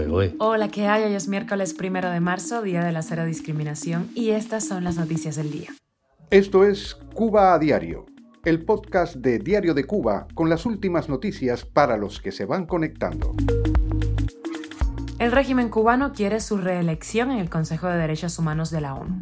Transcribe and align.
¿eh? 0.00 0.34
Hola, 0.38 0.68
¿qué 0.68 0.86
hay? 0.86 1.04
Hoy 1.04 1.14
es 1.14 1.28
miércoles 1.28 1.74
primero 1.74 2.10
de 2.10 2.20
marzo, 2.20 2.62
día 2.62 2.82
de 2.82 2.92
la 2.92 3.02
cero 3.02 3.26
discriminación, 3.26 4.10
y 4.14 4.30
estas 4.30 4.64
son 4.64 4.84
las 4.84 4.96
noticias 4.96 5.36
del 5.36 5.50
día. 5.50 5.70
Esto 6.30 6.64
es 6.64 6.94
Cuba 7.14 7.52
a 7.52 7.58
Diario, 7.58 8.06
el 8.44 8.64
podcast 8.64 9.16
de 9.16 9.38
Diario 9.38 9.74
de 9.74 9.84
Cuba 9.84 10.26
con 10.34 10.48
las 10.48 10.64
últimas 10.64 11.10
noticias 11.10 11.66
para 11.66 11.98
los 11.98 12.20
que 12.20 12.32
se 12.32 12.46
van 12.46 12.64
conectando. 12.66 13.34
El 15.18 15.30
régimen 15.30 15.68
cubano 15.68 16.12
quiere 16.12 16.40
su 16.40 16.56
reelección 16.56 17.30
en 17.30 17.38
el 17.38 17.50
Consejo 17.50 17.86
de 17.86 17.98
Derechos 17.98 18.38
Humanos 18.38 18.70
de 18.70 18.80
la 18.80 18.94
ONU. 18.94 19.20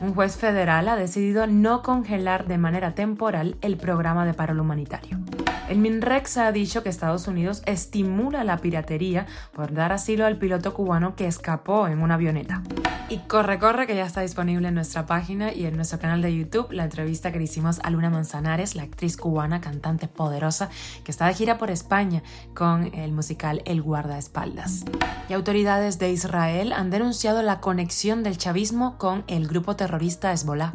Un 0.00 0.14
juez 0.14 0.36
federal 0.36 0.88
ha 0.88 0.96
decidido 0.96 1.46
no 1.46 1.82
congelar 1.82 2.46
de 2.46 2.56
manera 2.56 2.94
temporal 2.94 3.56
el 3.62 3.76
programa 3.76 4.24
de 4.24 4.32
paro 4.32 4.58
humanitario. 4.60 5.18
El 5.68 5.78
MINREX 5.78 6.36
ha 6.36 6.52
dicho 6.52 6.82
que 6.82 6.90
Estados 6.90 7.26
Unidos 7.26 7.62
estimula 7.64 8.44
la 8.44 8.58
piratería 8.58 9.26
por 9.52 9.72
dar 9.72 9.92
asilo 9.92 10.26
al 10.26 10.36
piloto 10.36 10.74
cubano 10.74 11.16
que 11.16 11.26
escapó 11.26 11.88
en 11.88 12.02
una 12.02 12.14
avioneta. 12.14 12.62
Y 13.08 13.18
corre, 13.18 13.58
corre, 13.58 13.86
que 13.86 13.96
ya 13.96 14.04
está 14.04 14.20
disponible 14.20 14.68
en 14.68 14.74
nuestra 14.74 15.06
página 15.06 15.52
y 15.52 15.64
en 15.64 15.76
nuestro 15.76 15.98
canal 15.98 16.20
de 16.20 16.36
YouTube 16.36 16.70
la 16.70 16.84
entrevista 16.84 17.32
que 17.32 17.38
le 17.38 17.44
hicimos 17.44 17.80
a 17.82 17.90
Luna 17.90 18.10
Manzanares, 18.10 18.76
la 18.76 18.82
actriz 18.82 19.16
cubana, 19.16 19.60
cantante 19.60 20.06
poderosa, 20.06 20.68
que 21.02 21.10
está 21.10 21.26
de 21.26 21.34
gira 21.34 21.56
por 21.56 21.70
España 21.70 22.22
con 22.54 22.94
el 22.94 23.12
musical 23.12 23.62
El 23.64 23.80
guardaespaldas. 23.80 24.84
Y 25.28 25.32
autoridades 25.32 25.98
de 25.98 26.10
Israel 26.10 26.72
han 26.72 26.90
denunciado 26.90 27.42
la 27.42 27.60
conexión 27.60 28.22
del 28.22 28.36
chavismo 28.36 28.98
con 28.98 29.24
el 29.28 29.48
grupo 29.48 29.76
terrorista 29.76 30.32
Hezbollah. 30.32 30.74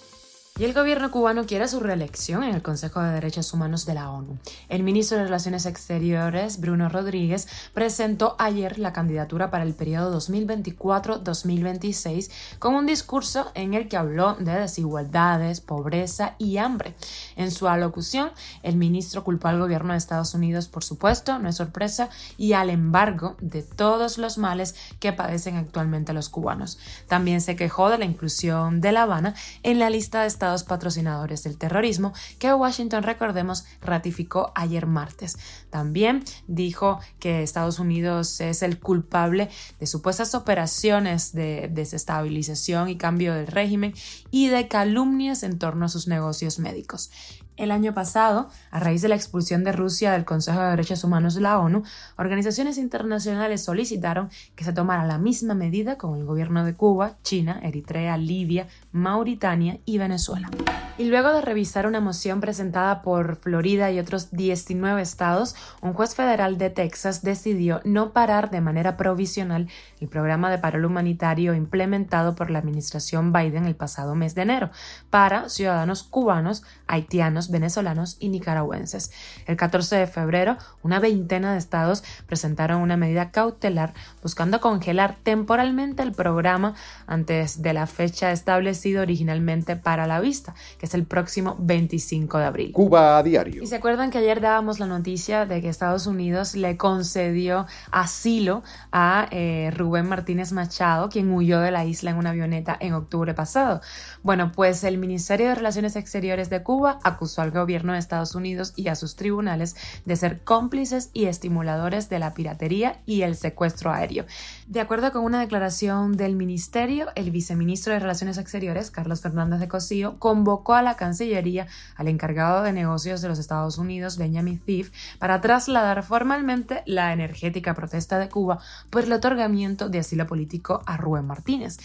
Y 0.59 0.65
el 0.65 0.73
gobierno 0.73 1.11
cubano 1.11 1.45
quiere 1.45 1.69
su 1.69 1.79
reelección 1.79 2.43
en 2.43 2.53
el 2.53 2.61
Consejo 2.61 3.01
de 3.01 3.13
Derechos 3.13 3.53
Humanos 3.53 3.85
de 3.85 3.93
la 3.93 4.11
ONU. 4.11 4.37
El 4.67 4.83
ministro 4.83 5.17
de 5.17 5.23
Relaciones 5.23 5.65
Exteriores, 5.65 6.59
Bruno 6.59 6.89
Rodríguez, 6.89 7.47
presentó 7.73 8.35
ayer 8.37 8.77
la 8.77 8.91
candidatura 8.91 9.49
para 9.49 9.63
el 9.63 9.73
periodo 9.73 10.13
2024-2026 10.19 12.29
con 12.59 12.75
un 12.75 12.85
discurso 12.85 13.49
en 13.55 13.73
el 13.73 13.87
que 13.87 13.95
habló 13.95 14.35
de 14.35 14.51
desigualdades, 14.51 15.61
pobreza 15.61 16.35
y 16.37 16.57
hambre. 16.57 16.95
En 17.37 17.49
su 17.49 17.69
alocución, 17.69 18.31
el 18.61 18.75
ministro 18.75 19.23
culpó 19.23 19.47
al 19.47 19.57
gobierno 19.57 19.93
de 19.93 19.99
Estados 19.99 20.33
Unidos, 20.33 20.67
por 20.67 20.83
supuesto, 20.83 21.39
no 21.39 21.47
es 21.47 21.55
sorpresa, 21.55 22.09
y 22.37 22.51
al 22.53 22.69
embargo 22.69 23.37
de 23.39 23.63
todos 23.63 24.17
los 24.17 24.37
males 24.37 24.75
que 24.99 25.13
padecen 25.13 25.55
actualmente 25.55 26.11
los 26.11 26.27
cubanos. 26.27 26.77
También 27.07 27.39
se 27.39 27.55
quejó 27.55 27.89
de 27.89 27.97
la 27.97 28.05
inclusión 28.05 28.81
de 28.81 28.91
La 28.91 29.03
Habana 29.03 29.33
en 29.63 29.79
la 29.79 29.89
lista 29.89 30.21
de 30.21 30.40
Estados 30.41 30.63
patrocinadores 30.63 31.43
del 31.43 31.59
terrorismo 31.59 32.13
que 32.39 32.51
Washington, 32.51 33.03
recordemos, 33.03 33.63
ratificó 33.79 34.51
ayer 34.55 34.87
martes. 34.87 35.37
También 35.69 36.23
dijo 36.47 36.99
que 37.19 37.43
Estados 37.43 37.77
Unidos 37.77 38.41
es 38.41 38.63
el 38.63 38.79
culpable 38.79 39.51
de 39.79 39.85
supuestas 39.85 40.33
operaciones 40.33 41.31
de 41.33 41.69
desestabilización 41.71 42.89
y 42.89 42.97
cambio 42.97 43.35
del 43.35 43.45
régimen 43.45 43.93
y 44.31 44.47
de 44.47 44.67
calumnias 44.67 45.43
en 45.43 45.59
torno 45.59 45.85
a 45.85 45.89
sus 45.89 46.07
negocios 46.07 46.57
médicos. 46.57 47.11
El 47.57 47.71
año 47.71 47.93
pasado, 47.93 48.49
a 48.71 48.79
raíz 48.79 49.01
de 49.01 49.09
la 49.09 49.15
expulsión 49.15 49.63
de 49.63 49.71
Rusia 49.71 50.11
del 50.11 50.25
Consejo 50.25 50.61
de 50.61 50.69
Derechos 50.69 51.03
Humanos 51.03 51.35
de 51.35 51.41
la 51.41 51.59
ONU, 51.59 51.83
organizaciones 52.17 52.77
internacionales 52.77 53.63
solicitaron 53.63 54.29
que 54.55 54.63
se 54.63 54.73
tomara 54.73 55.05
la 55.05 55.17
misma 55.17 55.53
medida 55.53 55.97
con 55.97 56.17
el 56.17 56.25
gobierno 56.25 56.65
de 56.65 56.73
Cuba, 56.73 57.17
China, 57.23 57.59
Eritrea, 57.61 58.17
Libia, 58.17 58.67
Mauritania 58.91 59.79
y 59.85 59.97
Venezuela. 59.97 60.49
Y 60.97 61.05
luego 61.05 61.33
de 61.33 61.41
revisar 61.41 61.87
una 61.87 61.99
moción 61.99 62.41
presentada 62.41 63.01
por 63.01 63.35
Florida 63.37 63.91
y 63.91 63.99
otros 63.99 64.31
19 64.31 65.01
estados, 65.01 65.55
un 65.81 65.93
juez 65.93 66.15
federal 66.15 66.57
de 66.57 66.69
Texas 66.69 67.23
decidió 67.23 67.81
no 67.83 68.11
parar 68.11 68.51
de 68.51 68.61
manera 68.61 68.97
provisional 68.97 69.67
el 69.99 70.07
programa 70.09 70.51
de 70.51 70.57
paro 70.57 70.85
humanitario 70.85 71.53
implementado 71.53 72.35
por 72.35 72.49
la 72.51 72.59
administración 72.59 73.33
Biden 73.33 73.65
el 73.65 73.75
pasado 73.75 74.15
mes 74.15 74.35
de 74.35 74.43
enero 74.43 74.69
para 75.09 75.49
ciudadanos 75.49 76.03
cubanos, 76.03 76.63
haitianos, 76.87 77.40
venezolanos 77.49 78.17
y 78.19 78.29
nicaragüenses. 78.29 79.11
El 79.47 79.57
14 79.57 79.95
de 79.95 80.07
febrero, 80.07 80.57
una 80.83 80.99
veintena 80.99 81.53
de 81.53 81.57
estados 81.57 82.03
presentaron 82.27 82.81
una 82.81 82.97
medida 82.97 83.31
cautelar 83.31 83.93
buscando 84.21 84.59
congelar 84.59 85.17
temporalmente 85.23 86.03
el 86.03 86.11
programa 86.11 86.75
antes 87.07 87.61
de 87.61 87.73
la 87.73 87.87
fecha 87.87 88.31
establecida 88.31 89.01
originalmente 89.01 89.75
para 89.75 90.07
la 90.07 90.19
vista, 90.19 90.53
que 90.77 90.85
es 90.85 90.93
el 90.93 91.05
próximo 91.05 91.55
25 91.59 92.37
de 92.37 92.45
abril. 92.45 92.71
Cuba 92.73 93.17
a 93.17 93.23
diario. 93.23 93.63
Y 93.63 93.67
se 93.67 93.75
acuerdan 93.75 94.11
que 94.11 94.17
ayer 94.17 94.41
dábamos 94.41 94.79
la 94.79 94.85
noticia 94.85 95.45
de 95.45 95.61
que 95.61 95.69
Estados 95.69 96.07
Unidos 96.07 96.55
le 96.55 96.77
concedió 96.77 97.65
asilo 97.91 98.63
a 98.91 99.27
eh, 99.31 99.71
Rubén 99.75 100.07
Martínez 100.07 100.51
Machado, 100.51 101.09
quien 101.09 101.31
huyó 101.31 101.59
de 101.59 101.71
la 101.71 101.85
isla 101.85 102.11
en 102.11 102.17
una 102.17 102.31
avioneta 102.31 102.77
en 102.79 102.93
octubre 102.93 103.33
pasado. 103.33 103.81
Bueno, 104.23 104.51
pues 104.53 104.83
el 104.83 104.97
Ministerio 104.97 105.47
de 105.47 105.55
Relaciones 105.55 105.95
Exteriores 105.95 106.49
de 106.49 106.61
Cuba 106.63 106.99
acusó 107.03 107.30
al 107.39 107.51
gobierno 107.51 107.93
de 107.93 107.99
Estados 107.99 108.35
Unidos 108.35 108.73
y 108.75 108.87
a 108.87 108.95
sus 108.95 109.15
tribunales 109.15 109.75
de 110.05 110.15
ser 110.15 110.43
cómplices 110.43 111.09
y 111.13 111.25
estimuladores 111.25 112.09
de 112.09 112.19
la 112.19 112.33
piratería 112.33 112.99
y 113.05 113.21
el 113.21 113.35
secuestro 113.35 113.91
aéreo. 113.91 114.25
De 114.67 114.81
acuerdo 114.81 115.11
con 115.11 115.23
una 115.23 115.39
declaración 115.39 116.17
del 116.17 116.35
ministerio, 116.35 117.07
el 117.15 117.31
viceministro 117.31 117.93
de 117.93 117.99
Relaciones 117.99 118.37
Exteriores, 118.37 118.91
Carlos 118.91 119.21
Fernández 119.21 119.59
de 119.59 119.67
Cosío, 119.67 120.17
convocó 120.19 120.73
a 120.73 120.81
la 120.81 120.95
Cancillería 120.95 121.67
al 121.95 122.07
encargado 122.07 122.63
de 122.63 122.73
negocios 122.73 123.21
de 123.21 123.27
los 123.27 123.39
Estados 123.39 123.77
Unidos, 123.77 124.17
Benjamin 124.17 124.59
Thief, 124.59 124.91
para 125.19 125.41
trasladar 125.41 126.03
formalmente 126.03 126.83
la 126.85 127.13
energética 127.13 127.73
protesta 127.73 128.19
de 128.19 128.29
Cuba 128.29 128.59
por 128.89 129.03
el 129.03 129.13
otorgamiento 129.13 129.89
de 129.89 129.99
asilo 129.99 130.27
político 130.27 130.81
a 130.85 130.97
Rubén 130.97 131.25
Martínez. 131.25 131.77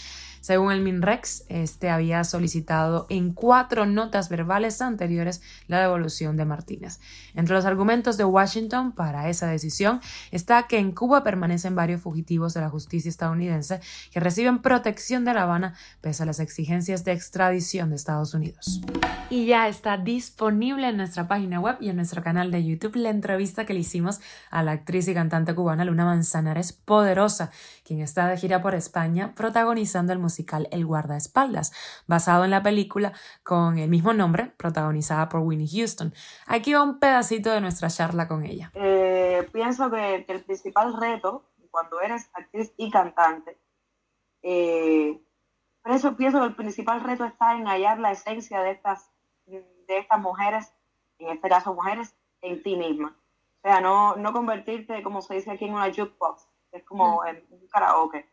Según 0.47 0.71
el 0.71 0.81
MINREX, 0.81 1.43
este 1.49 1.91
había 1.91 2.23
solicitado 2.23 3.09
en 3.09 3.33
cuatro 3.33 3.85
notas 3.85 4.29
verbales 4.29 4.81
anteriores 4.81 5.43
la 5.67 5.81
devolución 5.81 6.37
de 6.37 6.45
Martínez. 6.45 7.01
Entre 7.35 7.53
los 7.53 7.65
argumentos 7.65 8.17
de 8.17 8.25
Washington 8.25 8.93
para 8.93 9.29
esa 9.29 9.49
decisión 9.49 10.01
está 10.31 10.69
que 10.69 10.79
en 10.79 10.93
Cuba 10.93 11.25
permanecen 11.25 11.75
varios 11.75 12.01
fugitivos 12.01 12.55
de 12.55 12.61
la 12.61 12.69
justicia 12.69 13.09
estadounidense 13.09 13.81
que 14.13 14.21
reciben 14.21 14.63
protección 14.63 15.25
de 15.25 15.35
La 15.35 15.43
Habana 15.43 15.75
pese 16.01 16.23
a 16.23 16.27
las 16.27 16.39
exigencias 16.39 17.03
de 17.03 17.11
extradición 17.11 17.91
de 17.91 17.97
Estados 17.97 18.33
Unidos. 18.33 18.83
Y 19.31 19.47
ya 19.47 19.67
está 19.67 19.97
disponible 19.97 20.91
en 20.91 20.97
nuestra 20.97 21.27
página 21.27 21.59
web 21.59 21.79
y 21.81 21.89
en 21.89 21.97
nuestro 21.97 22.23
canal 22.23 22.53
de 22.53 22.65
YouTube 22.65 22.95
la 22.95 23.11
entrevista 23.11 23.67
que 23.67 23.75
le 23.75 23.81
hicimos 23.81 24.21
a 24.53 24.63
la 24.63 24.71
actriz 24.71 25.09
y 25.09 25.15
cantante 25.15 25.57
cubana 25.57 25.85
Luna 25.85 26.05
Manzanares 26.05 26.73
Poderosa, 26.73 27.51
quien 27.85 28.01
está 28.01 28.29
de 28.29 28.37
gira 28.37 28.63
por 28.63 28.77
España 28.77 29.35
protagonizando 29.35 30.13
el 30.13 30.21
musical 30.37 30.69
El 30.71 30.85
guardaespaldas, 30.85 31.73
basado 32.07 32.45
en 32.45 32.51
la 32.51 32.63
película 32.63 33.13
con 33.43 33.79
el 33.79 33.89
mismo 33.89 34.13
nombre, 34.13 34.53
protagonizada 34.59 35.29
por 35.29 35.41
Winnie 35.41 35.69
Houston. 35.69 36.13
Aquí 36.47 36.75
va 36.75 36.83
un 36.83 36.99
pedacito 36.99 37.51
de 37.51 37.61
nuestra 37.63 37.89
charla 37.89 38.29
con 38.29 38.45
ella. 38.45 38.71
Eh, 38.75 39.49
pienso 39.53 39.91
que, 39.91 40.27
el 40.29 40.45
principal 40.45 40.95
reto, 41.01 41.45
cuando 41.71 42.01
eres 42.01 42.29
actriz 42.35 42.73
y 42.77 42.91
cantante, 42.91 43.59
eh, 44.43 45.19
por 45.83 45.93
eso 45.93 46.17
pienso 46.17 46.41
que 46.41 46.47
el 46.47 46.55
principal 46.55 47.01
reto 47.01 47.25
está 47.25 47.55
en 47.55 47.67
hallar 47.67 47.99
la 47.99 48.13
esencia 48.13 48.61
de 48.61 48.73
estas, 48.73 49.11
de 49.47 49.99
estas 49.99 50.21
mujeres, 50.21 50.73
en 51.19 51.29
este 51.29 51.49
caso 51.49 51.75
mujeres, 51.75 52.15
en 52.43 52.63
ti 52.63 52.77
misma. 52.77 53.17
O 53.63 53.69
sea, 53.69 53.81
no, 53.81 54.17
no 54.17 54.33
convertirte, 54.33 55.03
como 55.03 55.23
se 55.23 55.35
dice 55.35 55.51
aquí, 55.51 55.65
en 55.65 55.75
una 55.75 55.89
jukebox, 55.89 56.47
es 56.73 56.85
como 56.85 57.25
en 57.25 57.43
un 57.51 57.67
karaoke 57.69 58.29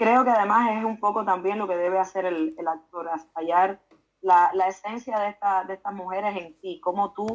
creo 0.00 0.24
que 0.24 0.30
además 0.30 0.78
es 0.78 0.82
un 0.82 0.98
poco 0.98 1.26
también 1.26 1.58
lo 1.58 1.68
que 1.68 1.76
debe 1.76 1.98
hacer 1.98 2.24
el, 2.24 2.56
actor, 2.66 3.10
hallar 3.34 3.82
la, 4.22 4.50
esencia 4.66 5.18
de, 5.18 5.74
estas 5.74 5.92
mujeres 5.94 6.34
en 6.38 6.58
ti, 6.58 6.80
cómo 6.80 7.12
tú 7.12 7.26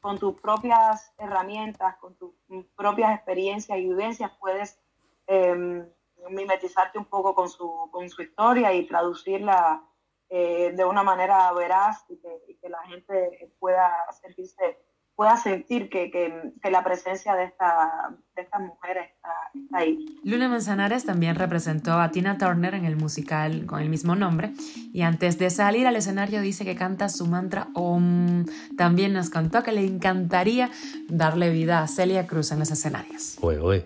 con 0.00 0.18
tus 0.18 0.40
propias 0.40 1.12
herramientas, 1.18 1.96
con 1.96 2.16
tus 2.16 2.32
propias 2.76 3.14
experiencias 3.14 3.78
y 3.78 3.88
vivencias 3.90 4.32
puedes 4.40 4.80
em, 5.26 5.86
mimetizarte 6.30 6.98
un 6.98 7.04
poco 7.04 7.34
con 7.34 7.50
su, 7.50 7.90
con 7.90 8.08
su 8.08 8.22
historia 8.22 8.72
y 8.72 8.86
traducirla 8.86 9.84
eh, 10.30 10.72
de 10.74 10.84
una 10.86 11.02
manera 11.02 11.52
veraz 11.52 12.06
y 12.08 12.16
que, 12.16 12.68
la 12.70 12.82
gente 12.84 13.52
pueda 13.58 13.92
sentirse 14.22 14.78
pueda 15.14 15.36
sentir 15.36 15.90
que, 15.90 16.10
que, 16.10 16.70
la 16.70 16.82
presencia 16.82 17.34
de, 17.34 17.44
esta, 17.44 18.16
de 18.34 18.42
estas 18.42 18.60
mujeres 18.60 19.10
está, 19.14 19.78
ahí. 19.78 20.04
Luna 20.24 20.48
Manzanares 20.48 21.04
también 21.04 21.36
representó 21.36 22.00
a 22.00 22.10
Tina 22.10 22.38
Turner 22.38 22.74
en 22.74 22.84
el 22.84 22.96
musical 22.96 23.66
con 23.66 23.80
el 23.80 23.88
mismo 23.88 24.16
nombre 24.16 24.52
y 24.92 25.02
antes 25.02 25.38
de 25.38 25.50
salir 25.50 25.86
al 25.86 25.96
escenario 25.96 26.40
dice 26.40 26.64
que 26.64 26.74
canta 26.74 27.08
su 27.08 27.26
mantra 27.26 27.68
Om. 27.74 28.46
También 28.76 29.12
nos 29.12 29.30
contó 29.30 29.62
que 29.62 29.72
le 29.72 29.84
encantaría 29.84 30.70
darle 31.08 31.50
vida 31.50 31.82
a 31.82 31.86
Celia 31.86 32.26
Cruz 32.26 32.50
en 32.50 32.58
los 32.58 32.70
escenarios. 32.70 33.36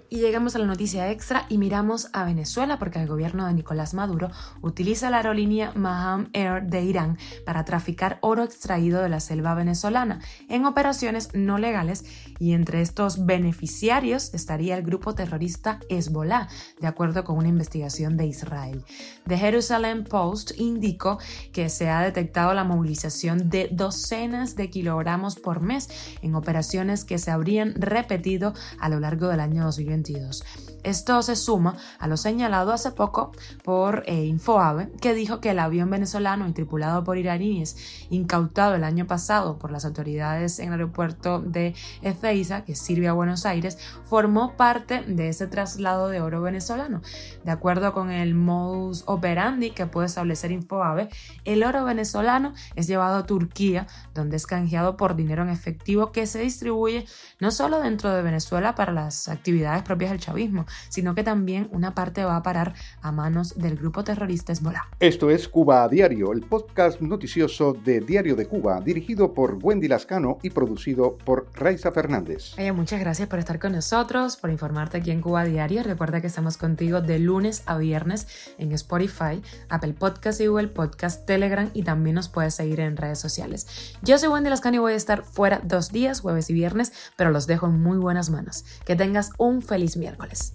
Y 0.09 0.17
llegamos 0.17 0.57
a 0.57 0.59
la 0.59 0.67
noticia 0.67 1.11
extra 1.11 1.45
y 1.49 1.59
miramos 1.59 2.09
a 2.13 2.25
Venezuela 2.25 2.79
porque 2.79 3.01
el 3.01 3.09
gobierno 3.09 3.47
de 3.47 3.55
Nicolás 3.55 3.95
Maduro 3.95 4.31
utiliza 4.63 5.11
la 5.11 5.19
aerolínea 5.19 5.73
Maham 5.75 6.31
Air 6.33 6.63
de 6.65 6.83
Irán 6.83 7.19
para 7.45 7.65
traficar 7.65 8.19
oro 8.23 8.45
extraído 8.45 9.03
de 9.03 9.09
la 9.09 9.21
selva 9.21 9.55
venezolana 9.55 10.21
en 10.49 10.65
operaciones 10.65 11.31
no 11.35 11.59
legales 11.59 12.05
y 12.39 12.53
entre 12.53 12.81
estos 12.81 13.27
beneficiarios 13.27 14.31
estaría 14.39 14.77
el 14.77 14.83
grupo 14.83 15.15
terrorista 15.15 15.81
Hezbollah, 15.91 16.49
de 16.81 16.87
acuerdo 16.87 17.25
con 17.25 17.37
una 17.37 17.49
investigación 17.49 18.17
de 18.17 18.27
Israel. 18.27 18.85
The 19.27 19.37
Jerusalem 19.37 20.05
Post 20.05 20.53
indicó 20.57 21.19
que 21.53 21.69
se 21.69 21.91
ha 21.91 22.01
detectado 22.01 22.55
la 22.55 22.65
movilización 22.65 23.51
de 23.51 23.69
docenas 23.71 24.57
de 24.57 24.71
kilogramos 24.71 25.37
por 25.37 25.61
mes 25.61 25.89
en 26.23 26.35
operaciones 26.35 27.05
que 27.05 27.19
se 27.19 27.31
habrían 27.31 27.75
repetido 27.75 28.55
a 28.81 28.89
lo 28.89 29.01
largo 29.01 29.29
del 29.29 29.41
año 29.41 29.65
2022. 29.65 30.45
Esto 30.85 31.21
se 31.23 31.37
suma 31.37 31.77
a 31.99 32.07
lo 32.07 32.17
señalado 32.17 32.73
hace 32.73 32.93
poco 32.93 33.33
por 33.65 34.05
eh, 34.07 34.25
Infoave, 34.25 34.91
que 35.01 35.13
dijo 35.13 35.41
que 35.41 35.51
el 35.51 35.59
avión 35.59 35.91
venezolano 35.91 36.49
y 36.49 36.53
tripulado 36.53 37.05
por 37.05 37.19
iraníes 37.19 37.77
incautado 38.11 38.75
el 38.75 38.85
año 38.85 39.07
pasado 39.07 39.59
por 39.59 39.71
las 39.71 39.85
autoridades 39.85 40.59
en 40.61 40.69
el 40.69 40.75
aeropuerto 40.75 41.41
de 41.41 41.75
Ezeiza, 42.03 42.65
que 42.65 42.75
sirve 42.75 43.09
a 43.09 43.13
Buenos 43.13 43.45
Aires, 43.45 43.79
formó 44.05 44.28
parte 44.57 45.03
de 45.03 45.29
ese 45.29 45.47
traslado 45.47 46.09
de 46.09 46.21
oro 46.21 46.43
venezolano. 46.43 47.03
De 47.45 47.51
acuerdo 47.51 47.93
con 47.93 48.11
el 48.11 48.35
modus 48.35 49.05
operandi 49.07 49.71
que 49.71 49.87
puede 49.87 50.07
establecer 50.07 50.51
Infoave, 50.51 51.09
el 51.45 51.65
oro 51.65 51.85
venezolano 51.85 52.55
es 52.77 52.87
llevado 52.87 53.17
a 53.17 53.27
Turquía, 53.27 53.87
donde 54.15 54.37
es 54.37 54.47
canjeado 54.47 54.97
por 54.97 55.17
dinero 55.17 55.43
en 55.43 55.49
efectivo 55.49 56.13
que 56.13 56.27
se 56.27 56.41
distribuye 56.41 57.07
no 57.41 57.51
solo 57.51 57.81
dentro 57.81 58.13
de 58.13 58.23
Venezuela 58.23 58.75
para 58.75 58.93
las 58.93 59.29
actividades 59.29 59.83
propias 59.83 60.11
del 60.11 60.21
chavismo, 60.21 60.67
sino 60.89 61.15
que 61.15 61.25
también 61.25 61.69
una 61.73 61.95
parte 61.95 62.25
va 62.25 62.37
a 62.37 62.43
parar 62.43 62.75
a 63.03 63.13
manos 63.13 63.59
del 63.59 63.77
grupo 63.77 64.05
terrorista 64.05 64.53
Hezbollah. 64.53 64.89
Esto 65.01 65.31
es 65.31 65.49
Cuba 65.49 65.85
a 65.85 65.89
Diario, 65.89 66.33
el 66.33 66.43
podcast 66.43 67.01
noticioso 67.01 67.73
de 67.73 68.01
Diario 68.01 68.37
de 68.37 68.47
Cuba, 68.47 68.81
dirigido 68.81 69.33
por 69.33 69.59
Wendy 69.63 69.89
Lascano 69.89 70.39
y 70.43 70.51
producido 70.51 71.17
por 71.17 71.49
Raiza 71.55 71.93
Fernández. 71.93 72.55
muchas 72.75 73.01
gracias 73.01 73.29
por 73.29 73.39
estar 73.39 73.59
con 73.59 73.73
nosotros, 73.73 74.18
por 74.19 74.51
informarte 74.51 74.99
aquí 74.99 75.13
en 75.13 75.21
Cuba 75.21 75.45
Diario. 75.45 75.83
Recuerda 75.83 76.21
que 76.21 76.27
estamos 76.27 76.57
contigo 76.57 77.01
de 77.01 77.21
lunes 77.21 77.63
a 77.67 77.79
viernes 77.79 78.27
en 78.59 78.73
Spotify, 78.73 79.41
Apple 79.69 79.93
Podcast 79.93 80.41
y 80.41 80.49
Google 80.49 80.69
Podcast, 80.69 81.25
Telegram 81.25 81.71
y 81.73 81.85
también 81.85 82.17
nos 82.17 82.29
puedes 82.29 82.55
seguir 82.55 82.81
en 82.81 82.97
redes 82.97 83.21
sociales. 83.21 83.95
Yo 84.03 84.19
soy 84.19 84.29
Wendy 84.29 84.51
Lascano 84.51 84.77
y 84.77 84.81
voy 84.81 84.93
a 84.95 84.97
estar 84.97 85.23
fuera 85.23 85.61
dos 85.63 85.93
días, 85.93 86.21
jueves 86.21 86.51
y 86.51 86.55
viernes, 86.55 86.93
pero 87.17 87.31
los 87.31 87.47
dejo 87.47 87.67
en 87.67 87.81
muy 87.81 87.99
buenas 87.99 88.29
manos. 88.29 88.65
Que 88.85 88.97
tengas 88.97 89.31
un 89.39 89.63
feliz 89.63 89.97
miércoles. 89.97 90.53